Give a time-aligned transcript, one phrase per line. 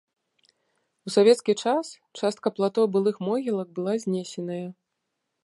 [1.09, 1.85] У савецкі час
[2.19, 4.63] частка плато былых могілак была знесеная.